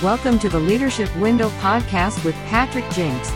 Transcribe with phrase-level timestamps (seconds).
[0.00, 3.32] Welcome to the Leadership Window podcast with Patrick Jinks.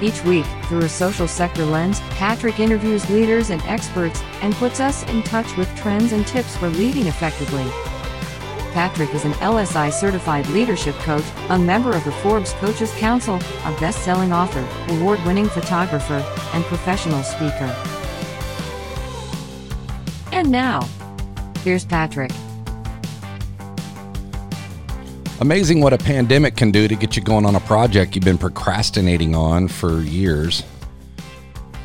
[0.00, 5.02] Each week, through a social sector lens, Patrick interviews leaders and experts and puts us
[5.08, 7.64] in touch with trends and tips for leading effectively.
[8.72, 13.76] Patrick is an LSI certified leadership coach, a member of the Forbes Coaches Council, a
[13.80, 14.64] best selling author,
[14.94, 17.74] award winning photographer, and professional speaker.
[20.30, 20.86] And now,
[21.64, 22.30] here's Patrick.
[25.40, 28.38] Amazing what a pandemic can do to get you going on a project you've been
[28.38, 30.62] procrastinating on for years.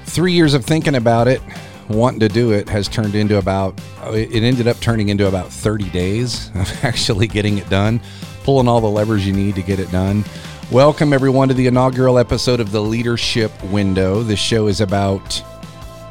[0.06, 1.42] Three years of thinking about it,
[1.88, 5.90] wanting to do it, has turned into about, it ended up turning into about 30
[5.90, 8.02] days of actually getting it done,
[8.44, 10.24] pulling all the levers you need to get it done.
[10.72, 14.22] Welcome, everyone, to the inaugural episode of the Leadership Window.
[14.22, 15.44] This show is about,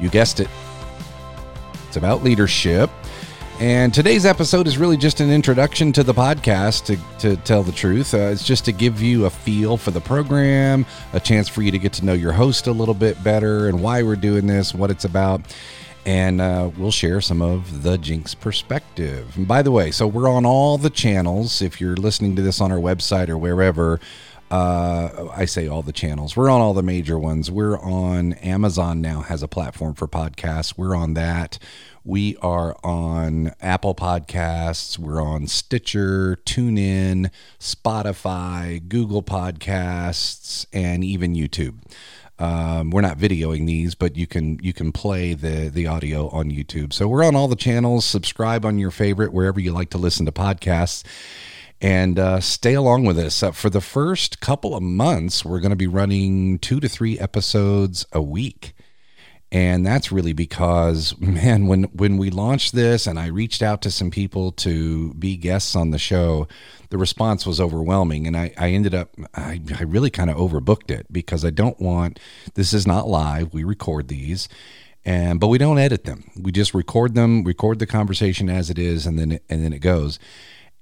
[0.00, 0.48] you guessed it,
[1.86, 2.90] it's about leadership.
[3.60, 7.72] And today's episode is really just an introduction to the podcast, to, to tell the
[7.72, 8.14] truth.
[8.14, 11.72] Uh, it's just to give you a feel for the program, a chance for you
[11.72, 14.72] to get to know your host a little bit better and why we're doing this,
[14.72, 15.40] what it's about.
[16.06, 19.36] And uh, we'll share some of the Jinks perspective.
[19.36, 21.60] And by the way, so we're on all the channels.
[21.60, 23.98] If you're listening to this on our website or wherever,
[24.52, 26.36] uh, I say all the channels.
[26.36, 27.50] We're on all the major ones.
[27.50, 30.78] We're on Amazon now has a platform for podcasts.
[30.78, 31.58] We're on that.
[32.08, 34.98] We are on Apple Podcasts.
[34.98, 41.74] We're on Stitcher, TuneIn, Spotify, Google Podcasts, and even YouTube.
[42.38, 46.50] Um, we're not videoing these, but you can you can play the the audio on
[46.50, 46.94] YouTube.
[46.94, 48.06] So we're on all the channels.
[48.06, 51.04] Subscribe on your favorite wherever you like to listen to podcasts,
[51.78, 53.42] and uh, stay along with us.
[53.42, 57.18] Uh, for the first couple of months, we're going to be running two to three
[57.18, 58.72] episodes a week
[59.50, 63.90] and that's really because man when when we launched this and i reached out to
[63.90, 66.46] some people to be guests on the show
[66.90, 68.26] the response was overwhelming.
[68.26, 71.80] And i, I ended up i, I really kind of overbooked it because i don't
[71.80, 72.18] want
[72.54, 73.52] this is not live.
[73.52, 74.48] We record these
[75.04, 76.30] and but we don't edit them.
[76.38, 79.72] We just record them record the conversation as it is and then it, and then
[79.72, 80.18] it goes.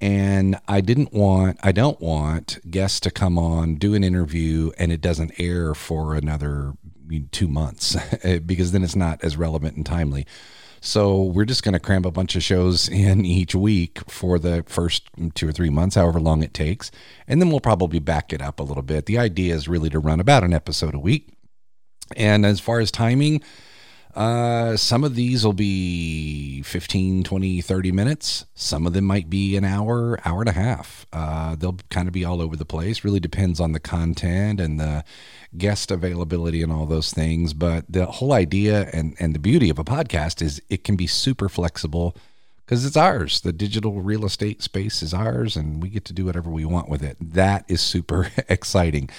[0.00, 4.92] And I didn't want I don't want guests to come on do an interview and
[4.92, 6.74] it doesn't air for another
[7.32, 10.26] two months eh, because then it's not as relevant and timely.
[10.80, 14.62] So we're just going to cram a bunch of shows in each week for the
[14.68, 16.90] first two or three months, however long it takes,
[17.26, 19.06] and then we'll probably back it up a little bit.
[19.06, 21.32] The idea is really to run about an episode a week.
[22.14, 23.42] And as far as timing,
[24.16, 28.46] uh, some of these will be 15, 20, 30 minutes.
[28.54, 31.06] Some of them might be an hour, hour and a half.
[31.12, 33.04] Uh, they'll kind of be all over the place.
[33.04, 35.04] Really depends on the content and the
[35.58, 37.52] guest availability and all those things.
[37.52, 41.06] But the whole idea and, and the beauty of a podcast is it can be
[41.06, 42.16] super flexible
[42.64, 43.42] because it's ours.
[43.42, 46.88] The digital real estate space is ours, and we get to do whatever we want
[46.88, 47.18] with it.
[47.20, 49.10] That is super exciting.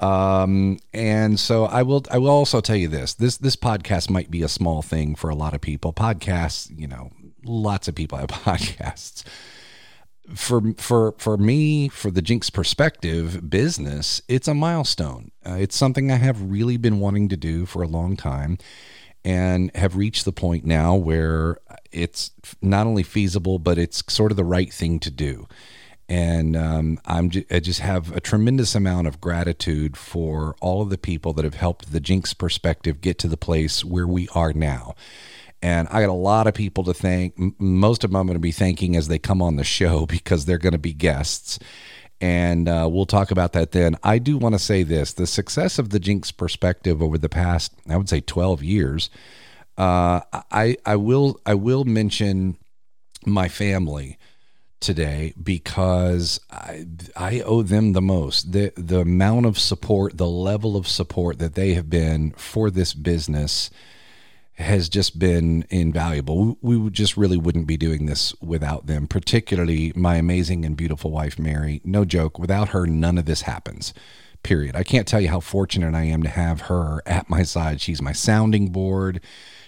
[0.00, 3.14] Um, and so I will I will also tell you this.
[3.14, 5.92] This this podcast might be a small thing for a lot of people.
[5.92, 7.10] Podcasts, you know,
[7.44, 9.22] lots of people have podcasts.
[10.34, 15.32] For for for me, for the Jinks perspective business, it's a milestone.
[15.46, 18.56] Uh, it's something I have really been wanting to do for a long time
[19.22, 21.58] and have reached the point now where
[21.92, 22.30] it's
[22.62, 25.46] not only feasible but it's sort of the right thing to do
[26.10, 30.90] and um, I'm j- I just have a tremendous amount of gratitude for all of
[30.90, 34.52] the people that have helped the Jinks perspective get to the place where we are
[34.52, 34.96] now.
[35.62, 37.34] And I got a lot of people to thank.
[37.60, 40.44] Most of them I'm going to be thanking as they come on the show because
[40.44, 41.60] they're going to be guests.
[42.20, 43.96] And uh, we'll talk about that then.
[44.02, 47.72] I do want to say this the success of the Jinks perspective over the past,
[47.88, 49.10] I would say, 12 years.
[49.78, 50.20] Uh,
[50.50, 52.56] I, I will I will mention
[53.24, 54.18] my family
[54.80, 58.52] today because I, I owe them the most.
[58.52, 62.94] The the amount of support, the level of support that they have been for this
[62.94, 63.70] business
[64.54, 66.58] has just been invaluable.
[66.60, 71.10] We, we just really wouldn't be doing this without them, particularly my amazing and beautiful
[71.10, 71.80] wife Mary.
[71.84, 73.94] No joke, without her none of this happens.
[74.42, 74.74] Period.
[74.74, 77.80] I can't tell you how fortunate I am to have her at my side.
[77.80, 79.20] She's my sounding board.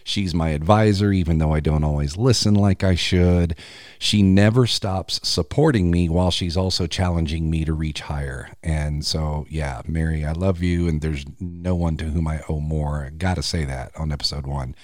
[0.05, 3.57] She's my advisor, even though I don't always listen like I should.
[3.99, 8.51] She never stops supporting me while she's also challenging me to reach higher.
[8.63, 12.61] And so, yeah, Mary, I love you, and there's no one to whom I owe
[12.61, 13.11] more.
[13.17, 14.75] Gotta say that on episode one.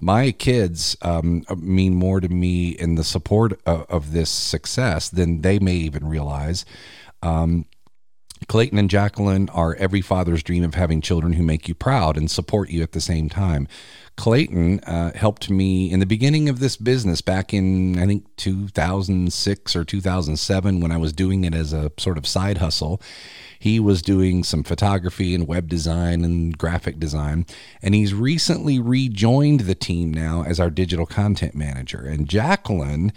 [0.00, 5.42] My kids um, mean more to me in the support of, of, this success than
[5.42, 6.64] they may even realize.
[7.22, 7.66] Um,
[8.48, 12.30] Clayton and Jacqueline are every father's dream of having children who make you proud and
[12.30, 13.68] support you at the same time.
[14.16, 19.76] Clayton uh, helped me in the beginning of this business back in, I think, 2006
[19.76, 23.00] or 2007 when I was doing it as a sort of side hustle.
[23.58, 27.46] He was doing some photography and web design and graphic design.
[27.80, 32.00] And he's recently rejoined the team now as our digital content manager.
[32.00, 33.12] And Jacqueline,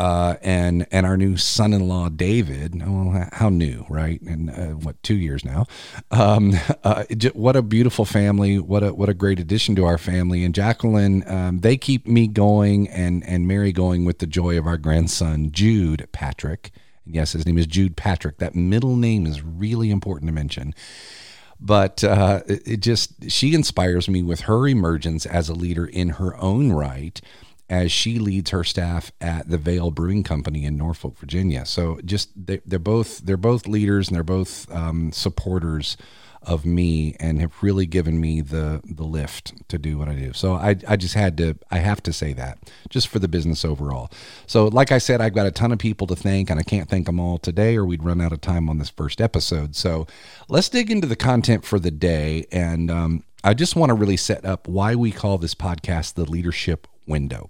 [0.00, 2.80] uh, and and our new son-in-law David.
[3.32, 4.18] How new, right?
[4.22, 5.66] And uh, what two years now?
[6.10, 6.54] Um,
[6.84, 7.04] uh,
[7.34, 8.58] what a beautiful family!
[8.58, 10.42] What a what a great addition to our family.
[10.42, 14.66] And Jacqueline, um, they keep me going and and Mary going with the joy of
[14.66, 16.70] our grandson Jude Patrick.
[17.04, 18.38] And yes, his name is Jude Patrick.
[18.38, 20.74] That middle name is really important to mention
[21.62, 26.34] but uh, it just she inspires me with her emergence as a leader in her
[26.38, 27.20] own right
[27.70, 31.64] as she leads her staff at the Vale Brewing Company in Norfolk, Virginia.
[31.64, 35.96] So just they, are both they're both leaders and they're both um, supporters
[36.42, 40.32] of me and have really given me the the lift to do what I do.
[40.32, 42.58] So I I just had to I have to say that
[42.88, 44.10] just for the business overall.
[44.48, 46.88] So like I said, I've got a ton of people to thank and I can't
[46.88, 49.76] thank them all today or we'd run out of time on this first episode.
[49.76, 50.08] So
[50.48, 54.16] let's dig into the content for the day and um, I just want to really
[54.16, 57.48] set up why we call this podcast the leadership window.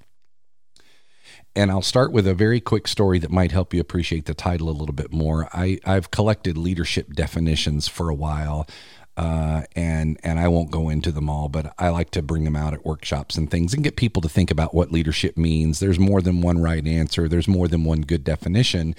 [1.57, 4.69] And I'll start with a very quick story that might help you appreciate the title
[4.69, 5.49] a little bit more.
[5.53, 8.69] I, I've collected leadership definitions for a while.
[9.17, 12.57] Uh, and and I won't go into them all, but I like to bring them
[12.57, 15.79] out at workshops and things and get people to think about what leadership means.
[15.79, 17.29] There's more than one right answer.
[17.29, 18.95] There's more than one good definition.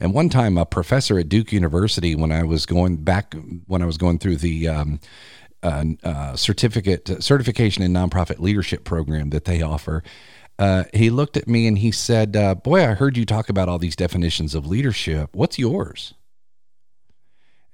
[0.00, 3.34] And one time, a professor at Duke University, when I was going back,
[3.66, 4.98] when I was going through the um,
[5.62, 10.02] uh, uh, certificate certification in nonprofit leadership program that they offer,
[10.60, 13.66] uh, he looked at me and he said, uh, Boy, I heard you talk about
[13.66, 15.30] all these definitions of leadership.
[15.32, 16.12] What's yours?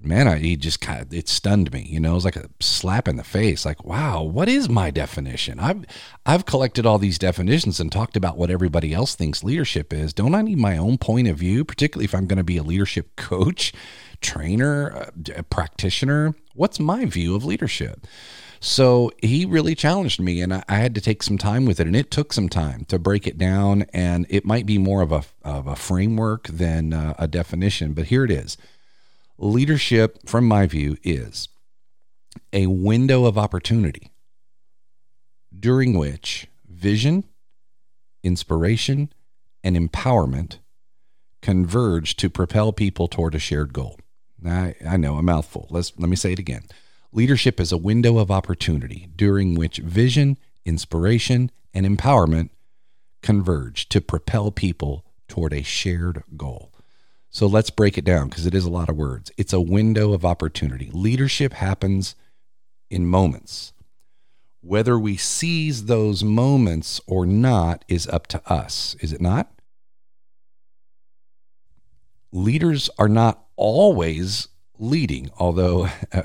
[0.00, 1.84] Man, I, he just kind of, it stunned me.
[1.90, 3.64] You know, it was like a slap in the face.
[3.64, 5.58] Like, wow, what is my definition?
[5.58, 5.84] I've,
[6.24, 10.12] I've collected all these definitions and talked about what everybody else thinks leadership is.
[10.12, 12.62] Don't I need my own point of view, particularly if I'm going to be a
[12.62, 13.72] leadership coach,
[14.20, 16.36] trainer, a practitioner?
[16.54, 18.06] What's my view of leadership?
[18.60, 21.86] So he really challenged me, and I, I, had to take some time with it,
[21.86, 23.82] and it took some time to break it down.
[23.92, 28.06] And it might be more of a of a framework than uh, a definition, but
[28.06, 28.56] here it is.
[29.38, 31.48] Leadership, from my view, is
[32.52, 34.10] a window of opportunity
[35.58, 37.24] during which vision,
[38.22, 39.12] inspiration,
[39.62, 40.58] and empowerment
[41.42, 43.98] converge to propel people toward a shared goal.
[44.44, 45.66] I, I know a mouthful.
[45.70, 46.64] Let's let me say it again.
[47.12, 52.50] Leadership is a window of opportunity during which vision, inspiration, and empowerment
[53.22, 56.72] converge to propel people toward a shared goal.
[57.30, 59.30] So let's break it down because it is a lot of words.
[59.36, 60.90] It's a window of opportunity.
[60.92, 62.14] Leadership happens
[62.90, 63.72] in moments.
[64.60, 69.52] Whether we seize those moments or not is up to us, is it not?
[72.32, 74.48] Leaders are not always
[74.78, 76.22] leading, although uh,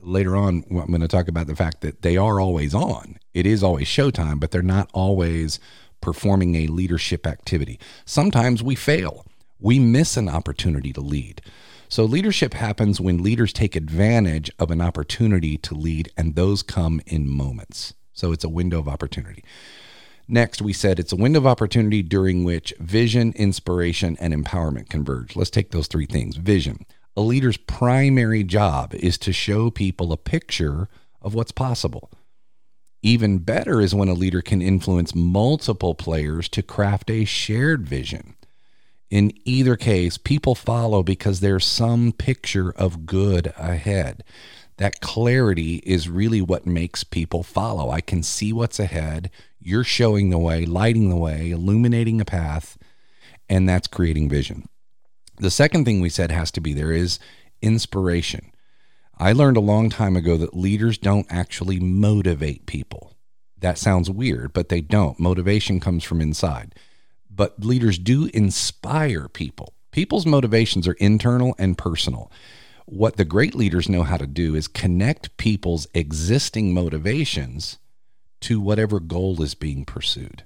[0.00, 3.18] later on I'm going to talk about the fact that they are always on.
[3.32, 5.58] It is always showtime, but they're not always
[6.00, 7.78] performing a leadership activity.
[8.04, 9.24] Sometimes we fail,
[9.58, 11.40] we miss an opportunity to lead.
[11.88, 17.00] So, leadership happens when leaders take advantage of an opportunity to lead, and those come
[17.06, 17.94] in moments.
[18.12, 19.44] So, it's a window of opportunity.
[20.26, 25.36] Next, we said it's a window of opportunity during which vision, inspiration, and empowerment converge.
[25.36, 26.36] Let's take those three things.
[26.36, 26.86] Vision.
[27.16, 30.88] A leader's primary job is to show people a picture
[31.22, 32.10] of what's possible.
[33.02, 38.34] Even better is when a leader can influence multiple players to craft a shared vision.
[39.10, 44.24] In either case, people follow because there's some picture of good ahead.
[44.78, 47.90] That clarity is really what makes people follow.
[47.90, 49.30] I can see what's ahead.
[49.60, 52.76] You're showing the way, lighting the way, illuminating a path,
[53.48, 54.68] and that's creating vision.
[55.36, 57.18] The second thing we said has to be there is
[57.60, 58.52] inspiration.
[59.18, 63.16] I learned a long time ago that leaders don't actually motivate people.
[63.58, 65.18] That sounds weird, but they don't.
[65.18, 66.74] Motivation comes from inside.
[67.30, 69.74] But leaders do inspire people.
[69.90, 72.30] People's motivations are internal and personal.
[72.86, 77.78] What the great leaders know how to do is connect people's existing motivations
[78.40, 80.44] to whatever goal is being pursued.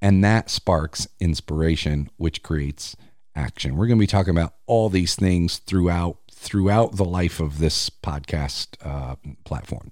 [0.00, 2.96] And that sparks inspiration, which creates
[3.34, 3.76] action.
[3.76, 7.90] We're going to be talking about all these things throughout throughout the life of this
[7.90, 9.90] podcast uh, platform.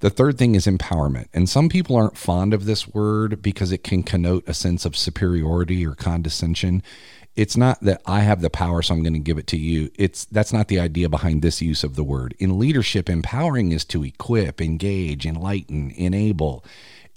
[0.00, 1.28] The third thing is empowerment.
[1.32, 4.96] And some people aren't fond of this word because it can connote a sense of
[4.96, 6.82] superiority or condescension.
[7.34, 9.90] it's not that I have the power, so I'm going to give it to you.
[9.94, 12.34] It's that's not the idea behind this use of the word.
[12.38, 16.64] In leadership, empowering is to equip, engage, enlighten, enable.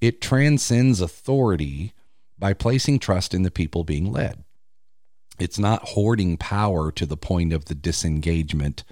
[0.01, 1.93] It transcends authority
[2.37, 4.43] by placing trust in the people being led.
[5.39, 8.83] It's not hoarding power to the point of the disengagement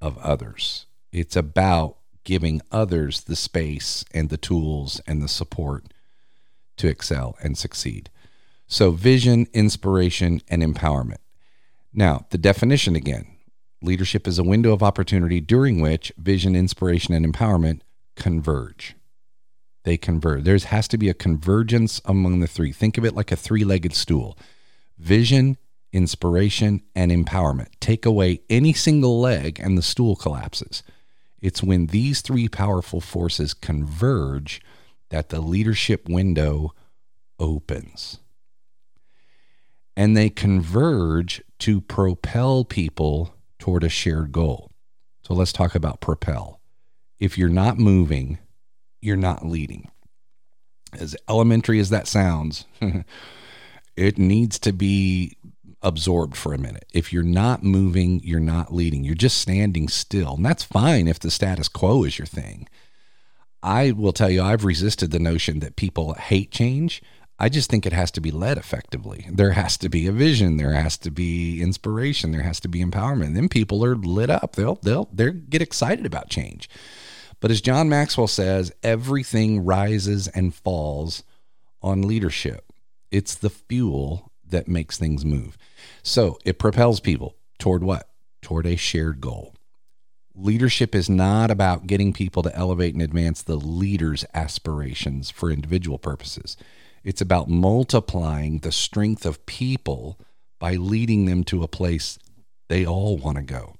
[0.00, 0.86] of others.
[1.12, 5.84] It's about giving others the space and the tools and the support
[6.76, 8.10] to excel and succeed.
[8.66, 11.18] So, vision, inspiration, and empowerment.
[11.92, 13.28] Now, the definition again
[13.82, 17.80] leadership is a window of opportunity during which vision, inspiration, and empowerment
[18.16, 18.96] converge.
[19.84, 20.42] They converge.
[20.42, 22.72] There has to be a convergence among the three.
[22.72, 24.36] Think of it like a three legged stool
[24.98, 25.56] vision,
[25.92, 27.68] inspiration, and empowerment.
[27.80, 30.82] Take away any single leg, and the stool collapses.
[31.40, 34.60] It's when these three powerful forces converge
[35.10, 36.74] that the leadership window
[37.38, 38.18] opens
[39.96, 44.70] and they converge to propel people toward a shared goal.
[45.22, 46.60] So let's talk about propel.
[47.18, 48.38] If you're not moving,
[49.00, 49.90] you're not leading.
[50.92, 52.66] As elementary as that sounds,
[53.96, 55.35] it needs to be
[55.86, 56.84] absorbed for a minute.
[56.92, 59.04] If you're not moving, you're not leading.
[59.04, 60.34] You're just standing still.
[60.34, 62.68] And that's fine if the status quo is your thing.
[63.62, 67.02] I will tell you, I've resisted the notion that people hate change
[67.38, 69.26] I just think it has to be led effectively.
[69.30, 70.56] There has to be a vision.
[70.56, 72.32] There has to be inspiration.
[72.32, 73.34] There has to be empowerment.
[73.34, 74.56] then people are lit up.
[74.56, 76.68] They'll they'll they get excited about change.
[77.40, 81.22] But as John Maxwell says, everything rises and falls
[81.82, 82.72] on leadership.
[83.10, 85.56] It's the fuel that makes things move.
[86.02, 88.08] So it propels people toward what?
[88.42, 89.54] Toward a shared goal.
[90.34, 95.98] Leadership is not about getting people to elevate and advance the leader's aspirations for individual
[95.98, 96.56] purposes.
[97.02, 100.18] It's about multiplying the strength of people
[100.58, 102.18] by leading them to a place
[102.68, 103.76] they all want to go.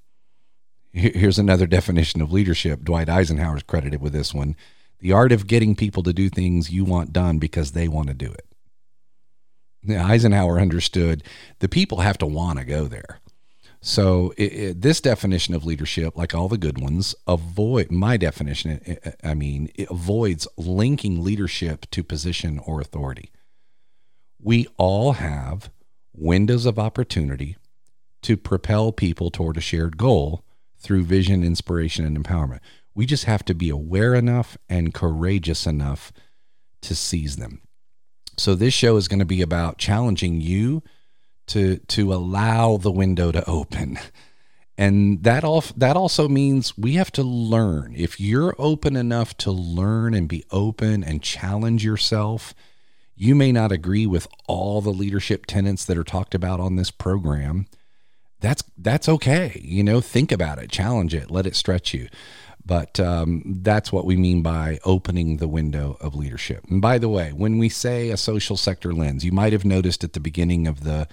[0.92, 2.82] Here's another definition of leadership.
[2.82, 4.56] Dwight Eisenhower is credited with this one
[4.99, 8.14] the art of getting people to do things you want done because they want to
[8.14, 8.46] do it.
[9.90, 11.23] Eisenhower understood
[11.59, 13.21] the people have to want to go there.
[13.81, 18.99] So it, it, this definition of leadership, like all the good ones, avoid my definition.
[19.23, 23.31] I mean, it avoids linking leadership to position or authority.
[24.43, 25.71] We all have
[26.12, 27.57] windows of opportunity
[28.23, 30.45] to propel people toward a shared goal
[30.78, 32.61] through vision, inspiration, and empowerment.
[32.95, 36.12] We just have to be aware enough and courageous enough
[36.83, 37.61] to seize them.
[38.37, 40.83] So this show is going to be about challenging you
[41.49, 43.99] to to allow the window to open.
[44.78, 47.95] And that all that also means we have to learn.
[47.97, 52.55] If you're open enough to learn and be open and challenge yourself
[53.16, 56.90] you may not agree with all the leadership tenets that are talked about on this
[56.90, 57.66] program.
[58.40, 59.59] That's that's okay.
[59.64, 60.71] You know think about it.
[60.71, 61.31] Challenge it.
[61.31, 62.09] Let it stretch you
[62.66, 67.08] but um, that's what we mean by opening the window of leadership and by the
[67.08, 70.66] way when we say a social sector lens you might have noticed at the beginning
[70.66, 71.08] of the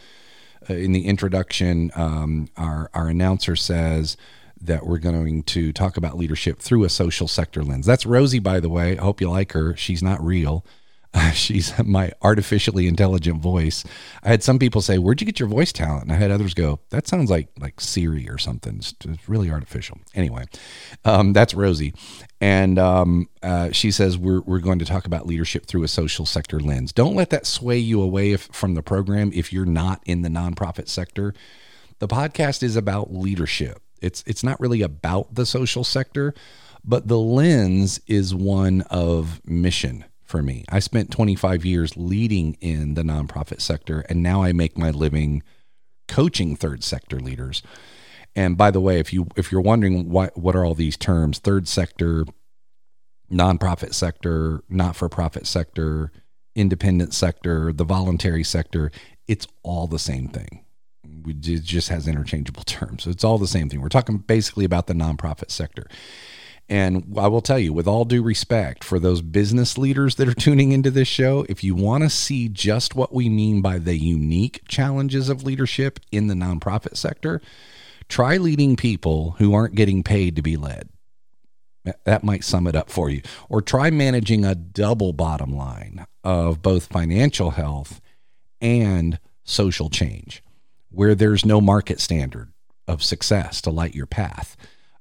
[0.70, 4.16] uh, in the introduction, um, our our announcer says
[4.62, 7.86] that we're going to talk about leadership through a social sector lens.
[7.86, 8.98] That's Rosie, by the way.
[8.98, 9.76] I hope you like her.
[9.76, 10.66] She's not real.
[11.34, 13.84] she's my artificially intelligent voice.
[14.24, 16.54] I had some people say, "Where'd you get your voice talent?" And I had others
[16.54, 18.78] go, "That sounds like like Siri or something.
[18.78, 20.46] It's, it's really artificial." Anyway,
[21.06, 21.94] um, that's Rosie,
[22.42, 26.26] and um, uh, she says we're we're going to talk about leadership through a social
[26.26, 26.92] sector lens.
[26.92, 30.30] Don't let that sway you away if, from the program if you're not in the
[30.30, 31.34] nonprofit sector.
[32.00, 33.82] The podcast is about leadership.
[34.02, 36.34] It's it's not really about the social sector,
[36.84, 40.66] but the lens is one of mission for me.
[40.68, 45.44] I spent 25 years leading in the nonprofit sector, and now I make my living
[46.08, 47.62] coaching third sector leaders.
[48.36, 51.38] And by the way, if you if you're wondering what what are all these terms,
[51.38, 52.26] third sector,
[53.32, 56.12] nonprofit sector, not for profit sector,
[56.56, 58.92] independent sector, the voluntary sector,
[59.28, 60.66] it's all the same thing.
[61.28, 63.04] It just has interchangeable terms.
[63.04, 63.82] So it's all the same thing.
[63.82, 65.86] We're talking basically about the nonprofit sector.
[66.74, 70.34] And I will tell you, with all due respect for those business leaders that are
[70.40, 73.96] tuning into this show, if you want to see just what we mean by the
[73.96, 77.44] unique challenges of leadership in the nonprofit sector,
[78.10, 80.90] try leading people who aren't getting paid to be led.
[82.06, 83.22] That might sum it up for you.
[83.50, 88.02] Or try managing a double bottom line of both financial health
[88.62, 90.44] and social change,
[90.90, 92.52] where there's no market standard
[92.88, 94.58] of success to light your path.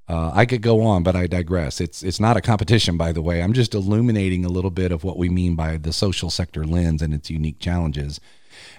[0.09, 1.81] Uh, I could go on, but I digress.
[1.81, 3.43] It's it's not a competition, by the way.
[3.43, 7.03] I'm just illuminating a little bit of what we mean by the social sector lens
[7.03, 8.21] and its unique challenges.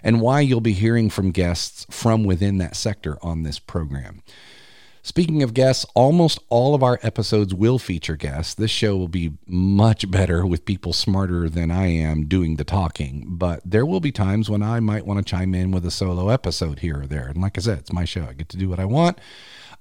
[0.03, 4.21] and why you'll be hearing from guests from within that sector on this program.
[5.05, 8.53] Speaking of guests, almost all of our episodes will feature guests.
[8.53, 13.25] This show will be much better with people smarter than I am doing the talking,
[13.27, 16.29] but there will be times when I might want to chime in with a solo
[16.29, 17.27] episode here or there.
[17.27, 18.25] And like I said, it's my show.
[18.29, 19.19] I get to do what I want.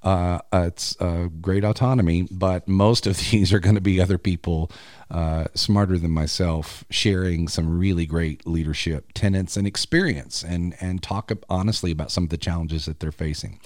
[0.03, 4.71] Uh, it's uh, great autonomy, but most of these are going to be other people
[5.11, 11.31] uh, smarter than myself sharing some really great leadership tenets and experience and, and talk
[11.49, 13.61] honestly about some of the challenges that they're facing.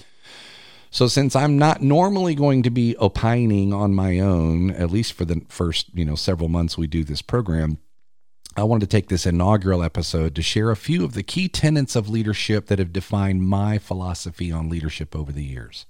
[0.89, 5.25] So since I'm not normally going to be opining on my own, at least for
[5.25, 7.79] the first, you know, several months we do this program,
[8.55, 11.95] I wanted to take this inaugural episode to share a few of the key tenets
[11.95, 15.85] of leadership that have defined my philosophy on leadership over the years.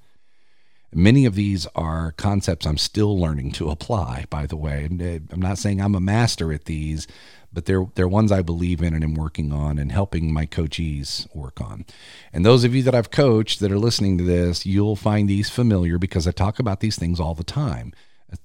[0.93, 4.85] Many of these are concepts I'm still learning to apply, by the way.
[4.85, 7.07] Uh, I'm not saying I'm a master at these,
[7.51, 11.33] but they're they're ones I believe in and am working on and helping my coachees
[11.35, 11.85] work on.
[12.31, 15.49] And those of you that I've coached that are listening to this, you'll find these
[15.49, 17.93] familiar because I talk about these things all the time.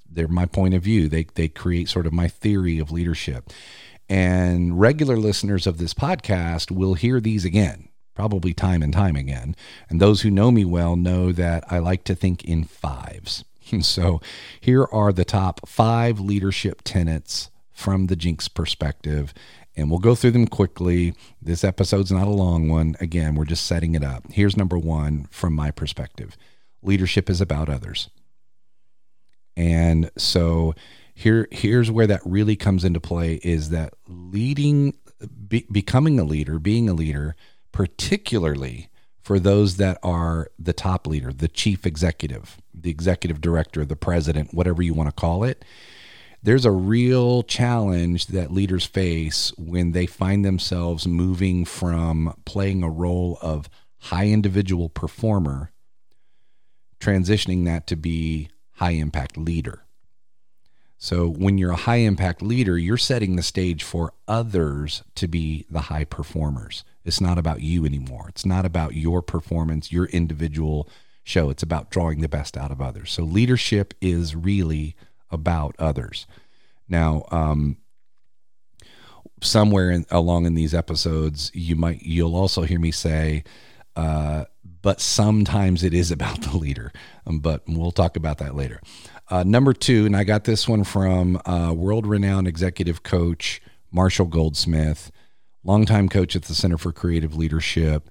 [0.09, 1.09] They're my point of view.
[1.09, 3.51] They they create sort of my theory of leadership.
[4.09, 9.57] And regular listeners of this podcast will hear these again, probably time and time again.
[9.89, 13.45] And those who know me well know that I like to think in fives.
[13.81, 14.21] so
[14.61, 19.33] here are the top five leadership tenets from the Jinks perspective.
[19.75, 21.15] And we'll go through them quickly.
[21.41, 22.95] This episode's not a long one.
[23.01, 24.31] Again, we're just setting it up.
[24.31, 26.37] Here's number one from my perspective
[26.83, 28.11] leadership is about others.
[29.57, 30.75] And so
[31.15, 34.95] here here's where that really comes into play is that leading
[35.49, 37.37] be, becoming a leader, being a leader,
[37.73, 38.89] particularly
[39.23, 44.53] for those that are the top leader, the chief executive, the executive director, the president,
[44.53, 45.65] whatever you want to call it,
[46.43, 52.91] there's a real challenge that leaders face when they find themselves moving from playing a
[52.91, 55.71] role of high individual performer,
[56.99, 59.85] transitioning that to be high impact leader.
[60.99, 65.67] So, when you're a high impact leader, you're setting the stage for others to be
[65.71, 66.85] the high performers.
[67.05, 68.27] It's not about you anymore.
[68.29, 70.89] It's not about your performance, your individual
[71.25, 71.51] show.
[71.51, 73.11] It's about drawing the best out of others.
[73.13, 74.97] So, leadership is really
[75.31, 76.27] about others.
[76.89, 77.79] Now, um,
[79.41, 83.45] somewhere in, along in these episodes, you might you'll also hear me say,
[83.97, 84.45] uh,
[84.83, 86.93] but sometimes it is about the leader.
[87.27, 88.81] Um, but we'll talk about that later.
[89.31, 95.11] Uh, number two, and I got this one from uh, world-renowned executive coach Marshall Goldsmith,
[95.65, 98.09] longtime coach at the Center for Creative Leadership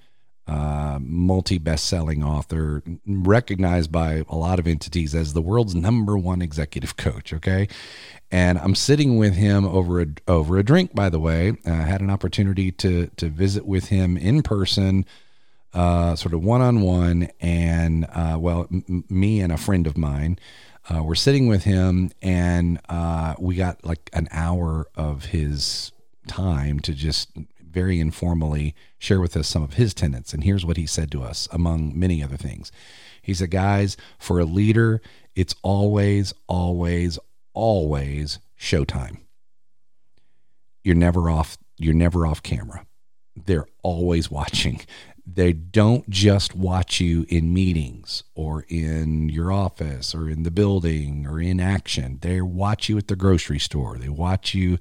[0.48, 6.18] uh, multi best selling author, recognized by a lot of entities as the world's number
[6.18, 7.34] one executive coach.
[7.34, 7.68] Okay.
[8.32, 11.54] And I'm sitting with him over a, over a drink, by the way.
[11.66, 15.06] I had an opportunity to, to visit with him in person,
[15.74, 17.30] uh, sort of one on one.
[17.40, 20.40] And, uh, well, m- me and a friend of mine.
[20.90, 25.92] Uh, we're sitting with him, and uh, we got like an hour of his
[26.28, 27.30] time to just
[27.60, 30.34] very informally share with us some of his tenets.
[30.34, 32.72] And here's what he said to us, among many other things.
[33.22, 35.02] He said, Guys, for a leader,
[35.36, 37.18] it's always, always,
[37.54, 39.20] always showtime.
[40.84, 42.86] You're never off, you're never off camera.
[43.36, 44.82] They're always watching.
[45.26, 51.26] They don't just watch you in meetings or in your office or in the building
[51.28, 52.18] or in action.
[52.22, 53.98] They watch you at the grocery store.
[53.98, 54.80] They watch you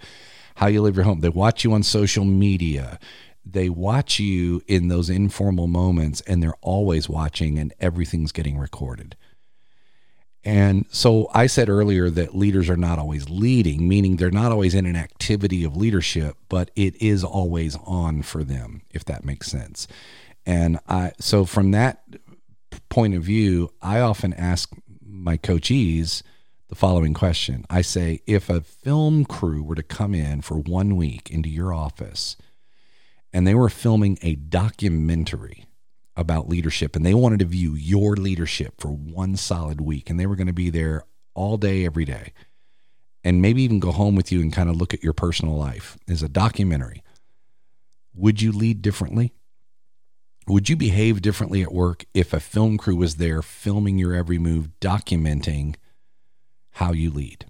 [0.61, 1.21] how you live your home.
[1.21, 2.99] They watch you on social media.
[3.47, 9.17] They watch you in those informal moments and they're always watching and everything's getting recorded.
[10.45, 14.75] And so I said earlier that leaders are not always leading, meaning they're not always
[14.75, 19.47] in an activity of leadership, but it is always on for them, if that makes
[19.47, 19.89] sense.
[20.45, 22.03] And I so from that
[22.91, 24.71] point of view, I often ask
[25.03, 26.23] my coachees,
[26.71, 27.67] the following question.
[27.69, 31.75] I say, if a film crew were to come in for one week into your
[31.75, 32.37] office
[33.33, 35.67] and they were filming a documentary
[36.15, 40.27] about leadership and they wanted to view your leadership for one solid week and they
[40.27, 41.03] were going to be there
[41.35, 42.33] all day, every day,
[43.25, 45.99] and maybe even go home with you and kind of look at your personal life
[46.09, 47.03] as a documentary,
[48.15, 49.33] would you lead differently?
[50.47, 54.39] Would you behave differently at work if a film crew was there filming your every
[54.39, 55.75] move, documenting
[56.73, 57.47] how you lead?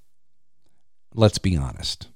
[1.15, 2.09] Let's be honest.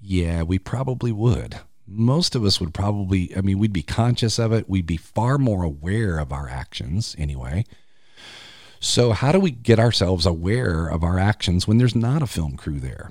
[0.00, 1.60] Yeah, we probably would.
[1.86, 4.68] Most of us would probably, I mean, we'd be conscious of it.
[4.68, 7.64] We'd be far more aware of our actions anyway.
[8.80, 12.56] So, how do we get ourselves aware of our actions when there's not a film
[12.56, 13.10] crew there?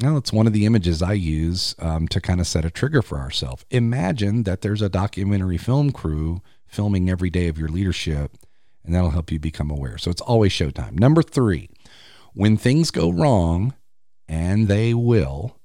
[0.00, 3.02] Now, it's one of the images I use um, to kind of set a trigger
[3.02, 3.64] for ourselves.
[3.70, 8.36] Imagine that there's a documentary film crew filming every day of your leadership,
[8.84, 9.98] and that'll help you become aware.
[9.98, 11.00] So it's always showtime.
[11.00, 11.70] Number three,
[12.38, 13.74] when things go wrong,
[14.28, 15.56] and they will,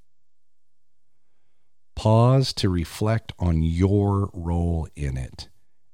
[1.95, 5.49] pause to reflect on your role in it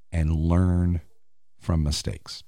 [0.10, 1.02] and learn
[1.60, 2.44] from mistakes.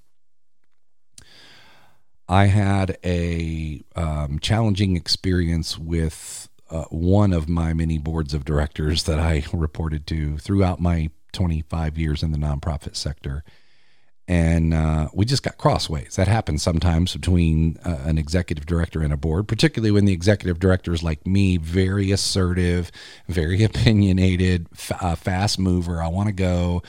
[2.29, 9.03] I had a um, challenging experience with uh, one of my many boards of directors
[9.03, 13.43] that I reported to throughout my 25 years in the nonprofit sector.
[14.31, 16.15] And uh, we just got crossways.
[16.15, 20.57] That happens sometimes between uh, an executive director and a board, particularly when the executive
[20.57, 22.93] director is like me, very assertive,
[23.27, 26.01] very opinionated, f- uh, fast mover.
[26.01, 26.81] I want to go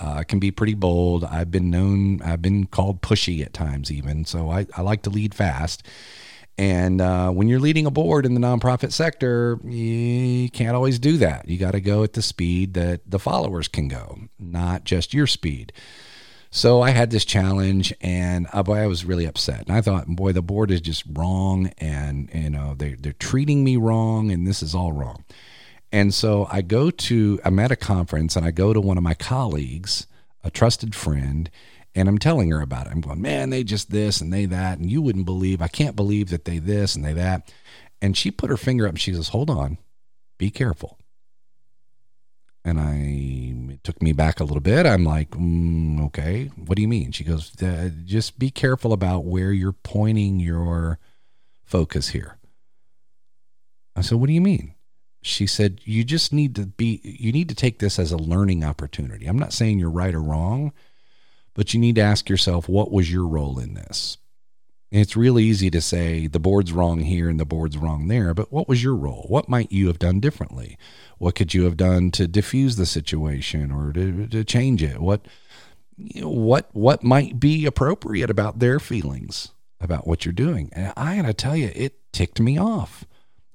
[0.00, 1.22] uh, can be pretty bold.
[1.22, 4.24] I've been known, I've been called pushy at times, even.
[4.24, 5.84] So I, I like to lead fast.
[6.56, 11.16] And uh, when you're leading a board in the nonprofit sector, you can't always do
[11.18, 11.48] that.
[11.48, 15.28] You got to go at the speed that the followers can go, not just your
[15.28, 15.72] speed.
[16.50, 19.66] So I had this challenge, and uh, boy, I was really upset.
[19.68, 23.64] And I thought, boy, the board is just wrong, and you know they they're treating
[23.64, 25.24] me wrong, and this is all wrong.
[25.92, 29.02] And so I go to, I'm at a conference and I go to one of
[29.02, 30.06] my colleagues,
[30.44, 31.50] a trusted friend,
[31.94, 32.92] and I'm telling her about it.
[32.92, 34.78] I'm going, man, they just this and they that.
[34.78, 37.52] And you wouldn't believe, I can't believe that they this and they that.
[38.02, 39.78] And she put her finger up and she says, hold on,
[40.36, 40.97] be careful.
[42.64, 44.84] And I, it took me back a little bit.
[44.84, 47.12] I'm like, mm, okay, what do you mean?
[47.12, 47.52] She goes,
[48.04, 50.98] just be careful about where you're pointing your
[51.64, 52.36] focus here.
[53.96, 54.74] I said, what do you mean?
[55.22, 58.64] she said you just need to be you need to take this as a learning
[58.64, 60.72] opportunity i'm not saying you're right or wrong
[61.54, 64.18] but you need to ask yourself what was your role in this
[64.90, 68.52] it's real easy to say the board's wrong here and the board's wrong there but
[68.52, 69.26] what was your role?
[69.28, 70.78] What might you have done differently?
[71.18, 75.00] What could you have done to diffuse the situation or to, to change it?
[75.00, 75.26] What
[75.96, 80.70] you know, what what might be appropriate about their feelings about what you're doing?
[80.72, 83.04] And i gotta tell you it ticked me off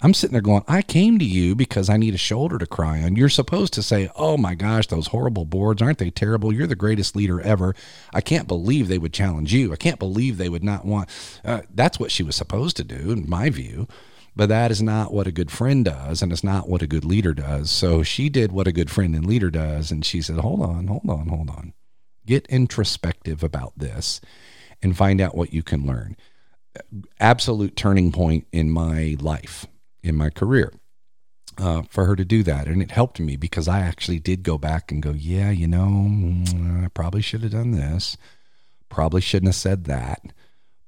[0.04, 3.02] I'm sitting there going, I came to you because I need a shoulder to cry
[3.02, 3.16] on.
[3.16, 6.54] You're supposed to say, Oh my gosh, those horrible boards, aren't they terrible?
[6.54, 7.74] You're the greatest leader ever.
[8.14, 9.72] I can't believe they would challenge you.
[9.72, 11.10] I can't believe they would not want.
[11.46, 13.88] Uh, that's what she was supposed to do, in my view.
[14.36, 17.06] But that is not what a good friend does, and it's not what a good
[17.06, 17.72] leader does.
[17.72, 19.90] So she did what a good friend and leader does.
[19.90, 21.74] And she said, Hold on, hold on, hold on.
[22.26, 24.20] Get introspective about this
[24.82, 26.18] and find out what you can learn.
[27.22, 29.68] Absolute turning point in my life
[30.04, 30.74] in my career
[31.58, 32.68] uh, for her to do that.
[32.68, 35.88] And it helped me because I actually did go back and go, yeah, you know,
[35.88, 38.18] mm, I probably should have done this.
[38.90, 40.22] Probably shouldn't have said that.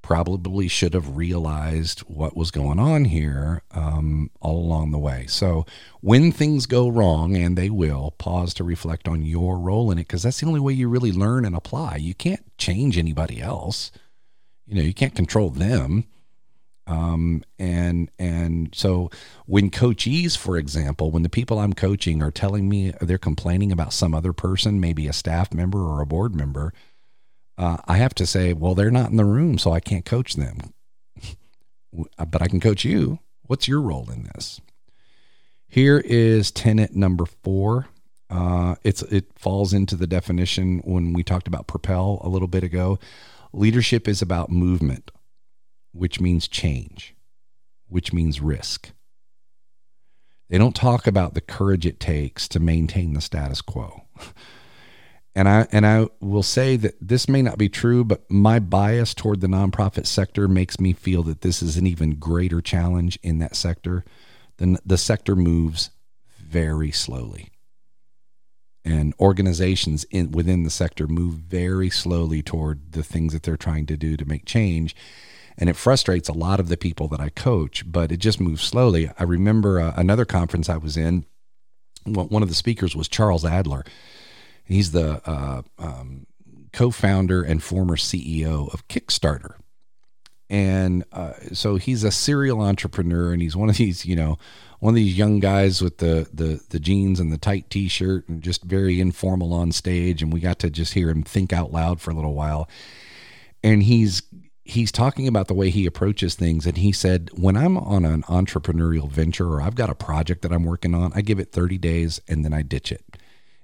[0.01, 5.25] Probably should have realized what was going on here um, all along the way.
[5.27, 5.65] So,
[6.01, 10.03] when things go wrong, and they will, pause to reflect on your role in it
[10.03, 11.95] because that's the only way you really learn and apply.
[11.95, 13.91] You can't change anybody else.
[14.67, 16.05] You know, you can't control them
[16.87, 19.09] um, and and so
[19.45, 23.93] when coachees, for example, when the people I'm coaching are telling me they're complaining about
[23.93, 26.73] some other person, maybe a staff member or a board member,
[27.57, 30.35] uh, I have to say, well, they're not in the room, so I can't coach
[30.35, 30.73] them.
[32.17, 33.19] but I can coach you.
[33.43, 34.61] What's your role in this?
[35.67, 37.87] Here is tenant number four.
[38.29, 42.63] Uh, it's it falls into the definition when we talked about propel a little bit
[42.63, 42.99] ago.
[43.53, 45.11] Leadership is about movement
[45.95, 47.15] which means change,
[47.87, 48.91] which means risk.
[50.49, 54.03] They don't talk about the courage it takes to maintain the status quo.
[55.37, 59.13] And I and I will say that this may not be true, but my bias
[59.13, 63.39] toward the nonprofit sector makes me feel that this is an even greater challenge in
[63.39, 64.05] that sector.
[64.57, 65.89] The, the sector moves
[66.39, 67.49] very slowly.
[68.85, 73.87] And organizations in within the sector move very slowly toward the things that they're trying
[73.87, 74.95] to do to make change
[75.57, 78.61] and it frustrates a lot of the people that I coach, but it just moves
[78.61, 79.09] slowly.
[79.17, 81.25] I remember uh, another conference I was in.
[82.05, 83.83] One of the speakers was Charles Adler.
[84.63, 86.27] He's the uh, um,
[86.73, 89.55] co-founder and former CEO of Kickstarter,
[90.49, 94.37] and uh, so he's a serial entrepreneur, and he's one of these, you know,
[94.79, 98.43] one of these young guys with the the the jeans and the tight t-shirt, and
[98.43, 100.21] just very informal on stage.
[100.21, 102.69] And we got to just hear him think out loud for a little while.
[103.63, 104.21] And he's
[104.65, 108.23] he's talking about the way he approaches things and he said when i'm on an
[108.23, 111.77] entrepreneurial venture or i've got a project that i'm working on i give it 30
[111.77, 113.03] days and then i ditch it.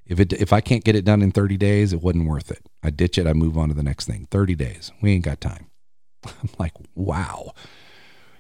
[0.06, 2.70] If it if i can't get it done in 30 days it wasn't worth it.
[2.84, 4.28] I ditch it i move on to the next thing.
[4.30, 4.92] 30 days.
[5.02, 5.68] We ain't got time.
[6.26, 7.54] I'm like wow.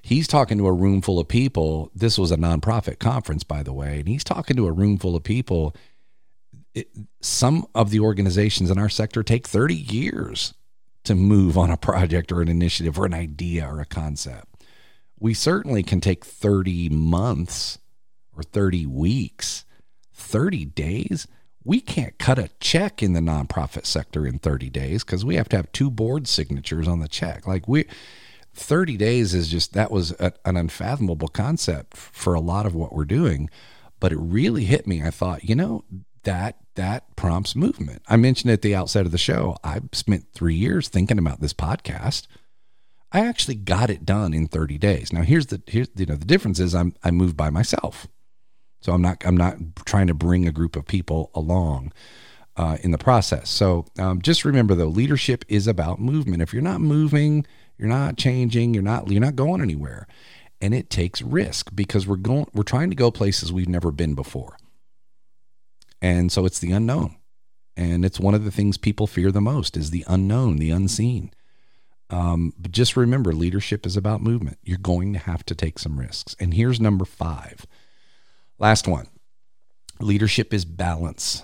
[0.03, 1.91] He's talking to a room full of people.
[1.93, 5.15] This was a nonprofit conference, by the way, and he's talking to a room full
[5.15, 5.75] of people.
[6.73, 6.89] It,
[7.21, 10.55] some of the organizations in our sector take 30 years
[11.03, 14.63] to move on a project or an initiative or an idea or a concept.
[15.19, 17.79] We certainly can take 30 months
[18.35, 19.65] or 30 weeks,
[20.13, 21.27] 30 days.
[21.63, 25.49] We can't cut a check in the nonprofit sector in 30 days because we have
[25.49, 27.45] to have two board signatures on the check.
[27.45, 27.85] Like we
[28.53, 32.93] 30 days is just that was a, an unfathomable concept for a lot of what
[32.93, 33.49] we're doing
[33.99, 35.83] but it really hit me i thought you know
[36.23, 40.55] that that prompts movement i mentioned at the outset of the show i spent three
[40.55, 42.27] years thinking about this podcast
[43.11, 46.25] i actually got it done in 30 days now here's the here's you know the
[46.25, 48.07] difference is i'm i moved by myself
[48.81, 51.91] so i'm not i'm not trying to bring a group of people along
[52.57, 56.61] uh, in the process so um, just remember though leadership is about movement if you're
[56.61, 57.45] not moving
[57.81, 58.75] you're not changing.
[58.75, 60.07] You're not you're not going anywhere.
[60.61, 64.13] And it takes risk because we're going we're trying to go places we've never been
[64.13, 64.55] before.
[66.01, 67.17] And so it's the unknown.
[67.77, 71.31] And it's one of the things people fear the most is the unknown, the unseen.
[72.09, 74.57] Um, but just remember, leadership is about movement.
[74.63, 76.35] You're going to have to take some risks.
[76.39, 77.65] And here's number five.
[78.59, 79.07] Last one.
[79.99, 81.43] Leadership is balance.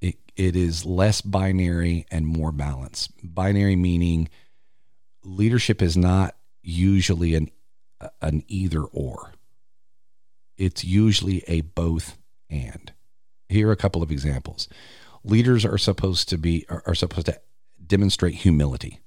[0.00, 3.08] It, it is less binary and more balance.
[3.24, 4.28] Binary meaning
[5.24, 7.50] leadership is not usually an
[8.22, 9.32] an either or.
[10.56, 12.16] It's usually a both
[12.48, 12.92] and.
[13.48, 14.68] Here are a couple of examples.
[15.24, 17.40] Leaders are supposed to be are, are supposed to
[17.84, 19.00] demonstrate humility.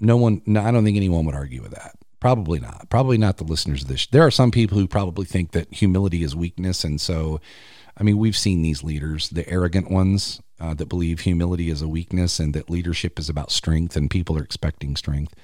[0.00, 1.96] No one, no, I don't think anyone would argue with that.
[2.20, 2.88] Probably not.
[2.88, 4.06] Probably not the listeners of this.
[4.06, 7.40] There are some people who probably think that humility is weakness, and so,
[7.96, 11.88] I mean, we've seen these leaders, the arrogant ones, uh, that believe humility is a
[11.88, 15.34] weakness and that leadership is about strength and people are expecting strength.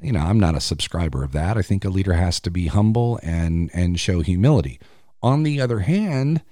[0.00, 1.58] You know, I'm not a subscriber of that.
[1.58, 4.80] I think a leader has to be humble and and show humility.
[5.22, 6.42] On the other hand,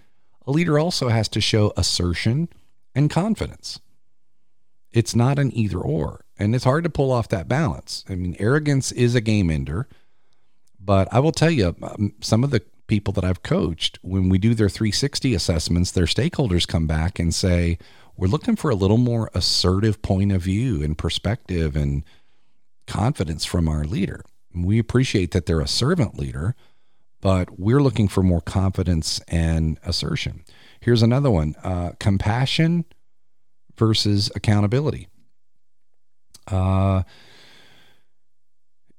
[0.48, 2.48] a leader also has to show assertion
[2.94, 3.80] and confidence.
[4.90, 8.02] It's not an either or, and it's hard to pull off that balance.
[8.08, 9.86] I mean, arrogance is a game ender,
[10.80, 14.38] but I will tell you, um, some of the people that I've coached, when we
[14.38, 17.76] do their 360 assessments, their stakeholders come back and say,
[18.16, 22.04] We're looking for a little more assertive point of view and perspective and
[22.86, 24.22] confidence from our leader.
[24.54, 26.56] We appreciate that they're a servant leader,
[27.20, 30.44] but we're looking for more confidence and assertion.
[30.80, 32.84] Here's another one uh, compassion
[33.76, 35.08] versus accountability.
[36.46, 37.02] Uh,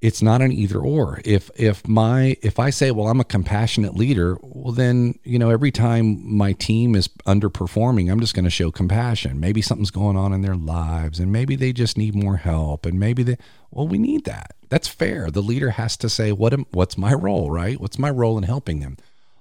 [0.02, 1.22] it's not an either or.
[1.26, 5.50] If if my if i say well i'm a compassionate leader well then you know
[5.50, 9.40] every time my team is underperforming i'm just going to show compassion.
[9.40, 13.00] Maybe something's going on in their lives and maybe they just need more help and
[13.00, 13.38] maybe they
[13.72, 14.56] well we need that.
[14.70, 15.32] That's fair.
[15.32, 17.80] The leader has to say what am, what's my role right?
[17.80, 18.98] What's my role in helping them?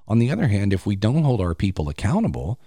[0.06, 2.60] On the other hand if we don't hold our people accountable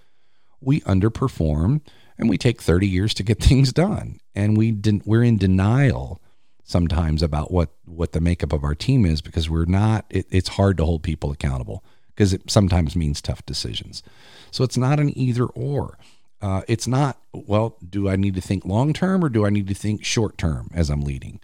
[0.62, 1.82] we underperform
[2.18, 6.22] and we take 30 years to get things done and we didn't we're in denial
[6.63, 10.50] sometimes about what what the makeup of our team is because we're not it, it's
[10.50, 14.04] hard to hold people accountable because it sometimes means tough decisions.
[14.52, 15.97] So it's not an either or.
[16.41, 19.67] Uh, it's not well do i need to think long term or do i need
[19.67, 21.39] to think short term as i'm leading?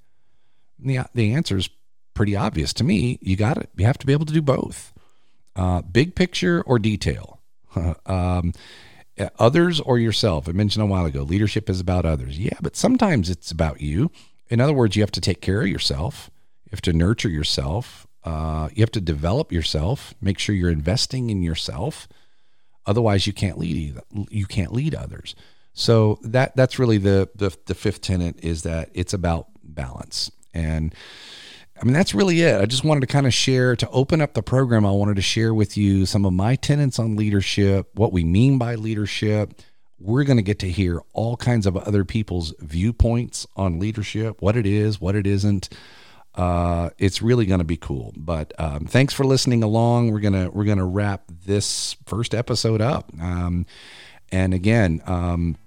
[0.79, 1.69] The, the answer is
[2.13, 3.19] pretty obvious to me.
[3.21, 3.69] You got it.
[3.75, 4.93] You have to be able to do both.
[5.55, 7.39] Uh, big picture or detail.
[8.05, 8.53] Um,
[9.39, 10.47] others or yourself.
[10.47, 12.37] I mentioned a while ago leadership is about others.
[12.39, 14.11] Yeah but sometimes it's about you
[14.49, 16.29] in other words, you have to take care of yourself.
[16.65, 18.07] You have to nurture yourself.
[18.23, 20.13] Uh, you have to develop yourself.
[20.21, 22.07] Make sure you're investing in yourself.
[22.85, 23.99] Otherwise, you can't lead.
[24.29, 25.35] You can't lead others.
[25.73, 30.31] So that that's really the, the the fifth tenet is that it's about balance.
[30.53, 30.93] And
[31.79, 32.59] I mean that's really it.
[32.59, 34.85] I just wanted to kind of share to open up the program.
[34.85, 38.57] I wanted to share with you some of my tenets on leadership, what we mean
[38.57, 39.61] by leadership
[39.99, 44.55] we're going to get to hear all kinds of other people's viewpoints on leadership, what
[44.55, 45.69] it is, what it isn't.
[46.35, 48.13] Uh, it's really going to be cool.
[48.15, 50.11] But um, thanks for listening along.
[50.11, 53.11] We're gonna we're gonna wrap this first episode up.
[53.19, 53.65] Um,
[54.31, 55.57] and again, um,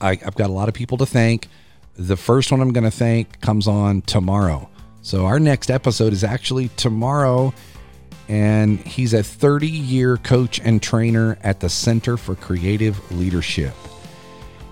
[0.00, 1.48] I, I've got a lot of people to thank.
[1.96, 4.68] The first one I'm going to thank comes on tomorrow.
[5.02, 7.52] So our next episode is actually tomorrow
[8.28, 13.74] and he's a 30 year coach and trainer at the Center for Creative Leadership.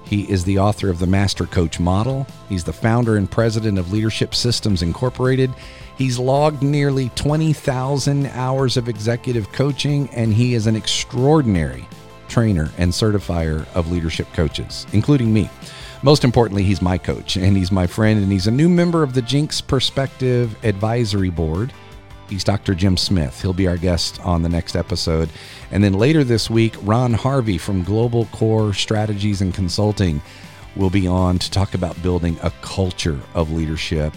[0.04, 2.26] He is the author of the Master Coach Model.
[2.48, 5.52] He's the founder and president of Leadership Systems Incorporated.
[5.96, 11.86] He's logged nearly 20,000 hours of executive coaching, and he is an extraordinary
[12.28, 15.48] trainer and certifier of leadership coaches, including me.
[16.02, 19.12] Most importantly, he's my coach and he's my friend, and he's a new member of
[19.12, 21.72] the Jinks Perspective Advisory Board.
[22.30, 22.76] He's Dr.
[22.76, 23.42] Jim Smith.
[23.42, 25.28] He'll be our guest on the next episode.
[25.72, 30.22] And then later this week, Ron Harvey from Global Core Strategies and Consulting
[30.76, 34.14] will be on to talk about building a culture of leadership.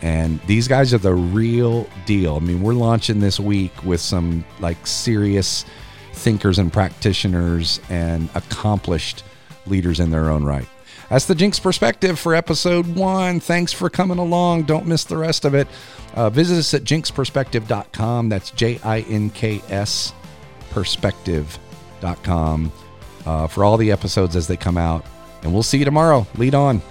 [0.00, 2.36] And these guys are the real deal.
[2.36, 5.64] I mean, we're launching this week with some like serious
[6.12, 9.24] thinkers and practitioners and accomplished
[9.66, 10.68] leaders in their own right.
[11.08, 13.40] That's the Jinks Perspective for episode one.
[13.40, 14.64] Thanks for coming along.
[14.64, 15.68] Don't miss the rest of it.
[16.14, 18.28] Uh, visit us at jinksperspective.com.
[18.28, 20.12] That's J I N K S
[20.70, 22.72] perspective.com
[23.24, 25.04] uh, for all the episodes as they come out.
[25.42, 26.26] And we'll see you tomorrow.
[26.36, 26.82] Lead on.